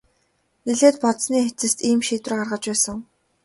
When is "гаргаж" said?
2.39-2.63